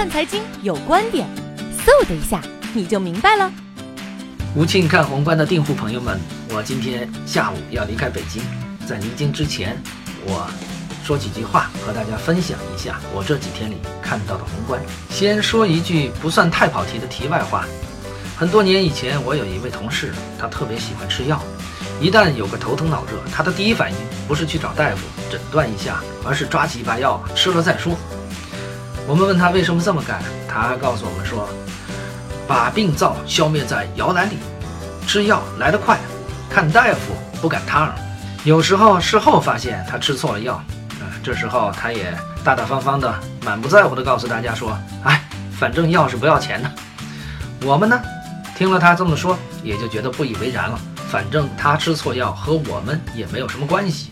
[0.00, 1.28] 看财经有观点，
[1.84, 2.40] 嗖的一下
[2.72, 3.52] 你就明白了。
[4.56, 8.42] 吴庆看宏观的订户朋友们，我今天下午要离开北京，
[8.86, 9.76] 在离京之前，
[10.24, 10.48] 我
[11.04, 14.80] 说几句话和大家分享一下我这几天里看到的宏观。
[15.10, 17.66] 先说一句不算太跑题的题外话，
[18.38, 21.42] 很多年以前，我有一位同事，他特别喜欢吃药，
[22.00, 27.94] 一旦有个头疼脑热，他的第一反应不是去找大夫诊断一下，而是抓起一把药吃了再说。
[29.10, 31.48] 我们问他为什么这么干，他告诉我们说。
[32.46, 34.38] 把病灶消灭在摇篮里，
[35.04, 35.98] 吃药来得快，
[36.48, 37.92] 看大夫不赶趟。
[38.44, 43.12] 有时候事后发现他吃错了药，啊，这时候他也大大方方的、
[43.44, 45.24] 满不在乎的告诉大家说：“哎，
[45.58, 46.70] 反正药是不要钱的。”
[47.66, 48.00] 我们呢，
[48.56, 50.78] 听了他这么说，也就觉得不以为然了。
[51.08, 54.10] 反正他吃错药和我们也没有什么关系。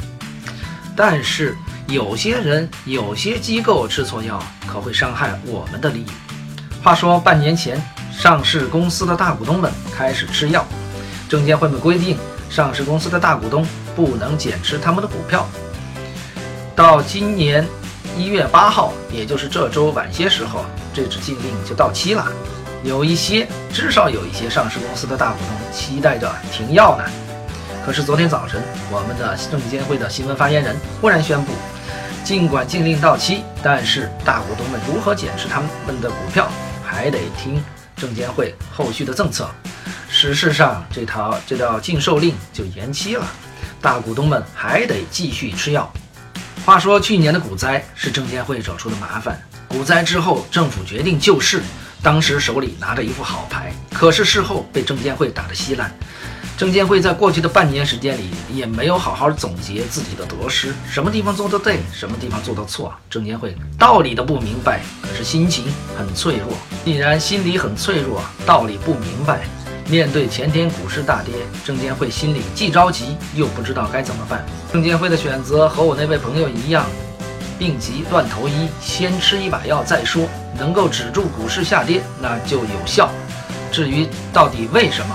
[0.97, 1.57] 但是
[1.89, 6.07] 有些人、有些机构吃错药，可会伤害我们的利益。
[6.83, 7.81] 话说半年前。
[8.11, 10.67] 上市公司的大股东们开始吃药，
[11.29, 12.19] 证监会们规定，
[12.51, 15.47] 上市公司的大股东不能减持他们的股票。
[16.75, 17.65] 到今年
[18.17, 22.27] 一月八号，也就是这周晚些时候，这纸禁令就到期了。
[22.83, 27.05] 有一些，至少有一些上市公司的大股东期待着停药呢。
[27.87, 28.61] 可是昨天早晨，
[28.91, 31.53] 我们的证监会的新闻发言人忽然宣布，
[32.29, 36.47] 尽管禁令到期，但是大股东们如何减持他们的股票，
[36.85, 37.59] 还得听。
[37.97, 39.49] 证监会后续的政策，
[40.11, 43.27] 事实上，这条这条禁售令就延期了，
[43.81, 45.91] 大股东们还得继续吃药。
[46.67, 51.63] 话说，去年的股灾是证监会惹出的麻烦，股灾之后，政府决定救市，
[52.03, 55.91] 当时手里拿着一副好牌，可是事后被证监会打得稀烂。
[56.59, 66.53] 证监会在过去的半年时间里，也没有好好总结自己的得失，什么地方做得对，什么地方做得错，证监会道理都不明白，可是心情很脆弱。
[66.85, 69.43] 既然心里很脆弱，道理不明白，
[69.89, 71.33] 面对前天股市大跌，
[71.65, 74.45] 证监会心里既着急又不知道该怎么办。
[74.73, 76.85] 证监会的选择和我那位朋友一样，
[77.57, 80.27] 病急乱投医，先吃一把药再说，
[80.59, 83.09] 能够止住股市下跌，那就有效。
[83.71, 85.15] 至于到底为什么？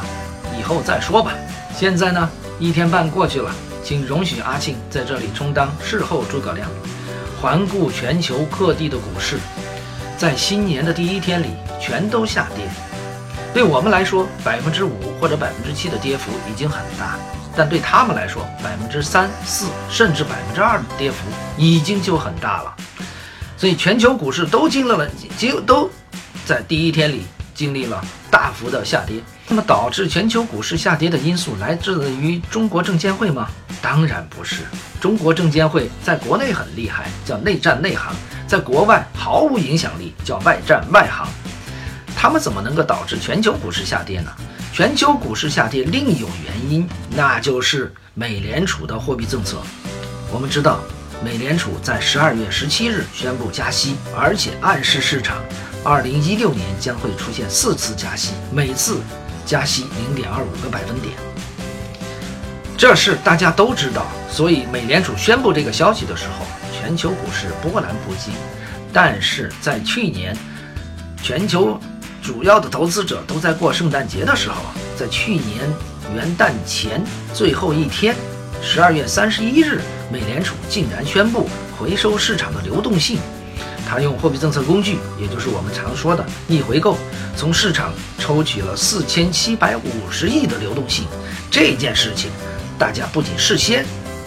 [0.60, 1.34] 以后再说吧。
[1.76, 3.52] 现在呢，一天半过去了，
[3.84, 6.70] 请容许阿庆在这里充当事后诸葛亮，
[7.42, 9.38] 环顾全球各地的股市，
[10.18, 11.48] 在新年的第一天里
[11.82, 12.66] 全都下跌。
[13.54, 17.18] 对我们来说，百分之五或者百分之七的跌幅已经很大，
[17.56, 21.18] 但对他们来说，百分之三四甚至百分之二的跌幅
[21.56, 22.76] 已经就很大了。
[23.58, 25.90] 所以，全球股市都经历了，就都
[26.46, 29.22] 在第一天里经历了大幅的下跌。
[29.48, 33.50] 那么导致全球股市下跌的因素来自于中国证监会吗？
[33.82, 34.62] 当然不是。
[35.02, 38.14] 中国证监会在国内很厉害，叫内战内行；
[38.48, 41.28] 在国外毫无影响力，叫外战外行。
[42.16, 44.32] 他们怎么能够导致全球股市下跌呢？
[44.72, 49.62] 全球股市下跌另有原因，那就是美联储的货币政策。
[50.32, 50.80] 我们知道，
[51.24, 55.38] 美联储在十二月十七日宣布加息，而且暗示市场，
[55.84, 59.00] 二零一六年将会出现四次加息，每次。
[59.46, 61.14] 加息零点二五个百分点，
[62.78, 64.06] 这事大家都知道。
[64.32, 68.34] 所以美联储宣布这个消息的时候，全球股市波澜不惊。
[68.94, 70.34] 但是在去年，
[71.22, 71.78] 全球
[72.22, 74.64] 主要的投资者都在过圣诞节的时候，
[74.98, 75.70] 在去年
[76.16, 78.16] 元旦前最后一天，
[78.62, 83.20] 十二月三十一日，美联储竟然宣布回收市场的流动性。
[83.94, 86.98] 常用货币政策工具，也就是我们常说的逆回购，
[87.38, 91.06] 从市场抽取了四千七百五十亿的流动性。
[91.52, 92.32] 这件事情，
[92.80, 93.86] 大家不仅事先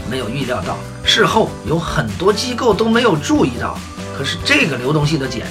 [0.09, 3.77] 没有预料到，事后有很多机构都没有注意到。
[4.17, 5.45] 可是这个流动性的减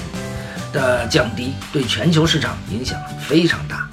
[0.72, 3.86] 的降低，对全球市场影响非常大。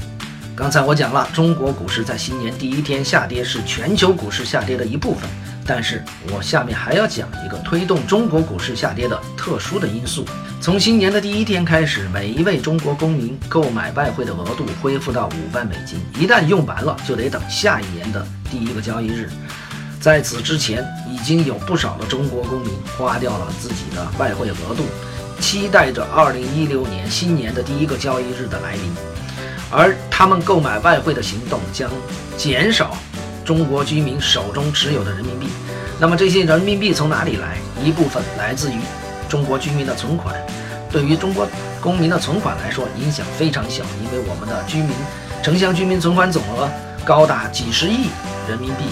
[0.55, 5.29] 刚才我讲了，中国股市在新年第一天下跌，是全球股市下跌的一部分。
[5.67, 6.03] 但是
[6.33, 10.25] 我下面还要讲一个推动中国股市下跌的特殊的因素。
[10.61, 19.29] 从新年的第一天开始，每一位中国公民购买外汇的额度恢复到五万美金，一旦用完了，就得等下一年的第一个交易日。
[20.01, 24.85] 在此之前，已经有不少的中国公民花掉了自己的外汇额度，
[25.41, 28.93] 期待着二零一六年新年的第一个交易日的来临，
[29.71, 31.89] 而他们购买外汇的行动将
[32.37, 32.97] 减少。
[33.45, 35.47] 中国居民手中持有的人民币，
[35.99, 37.59] 那么这些人民币从哪里来？
[37.85, 38.77] 一部分来自于
[39.29, 40.35] 中国居民的存款。
[40.91, 41.49] 对于中国
[41.81, 44.91] 公民的存款来说，影响非常小，因为我们的居民
[45.43, 46.71] 城乡居民存款总额
[47.05, 48.09] 高达几十亿
[48.49, 48.85] 人民币。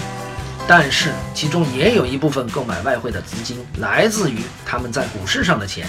[0.67, 5.87] 但是其中也有一部分购买外汇的资金来自于他们在股市上的钱，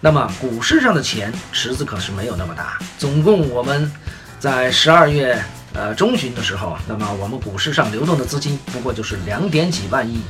[0.00, 3.90] 那么股市上的钱池子可是没有那么大，总共我们
[4.38, 5.42] 在十二月
[5.74, 10.20] 呃中旬的时候，那么我们股市上流动的资金不过就是两点几万亿。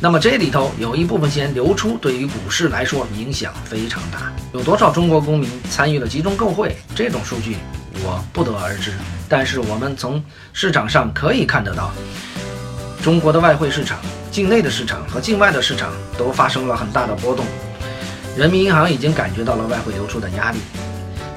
[0.00, 4.32] 那么这里头有一部分钱流出，对于股市来说影响非常大。
[4.52, 6.76] 有多少中国公民参与了集中购汇？
[6.94, 7.56] 这种数据
[8.02, 8.92] 我不得而知。
[9.28, 10.22] 但是我们从
[10.52, 11.92] 市场上可以看得到，
[13.00, 13.98] 中国的外汇市场、
[14.30, 17.46] 境内的市场和境外的市场都发生了很大的波动。
[18.36, 20.58] 人民银行已经感觉到了外汇流出的压力。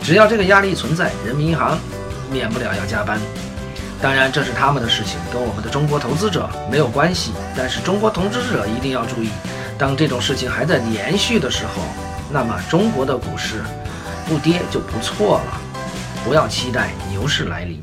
[0.01, 1.77] 只要这个压力存在，人民银行
[2.31, 3.19] 免不了要加班。
[4.05, 7.31] 当然，这是他们的事情，跟我们的中国投资者没有关系。
[7.57, 9.31] 但是，中国投资者一定要注意，
[9.79, 11.81] 当这种事情还在延续的时候，
[12.29, 13.63] 那么中国的股市
[14.27, 15.59] 不跌就不错了。
[16.23, 17.81] 不要期待牛市来临。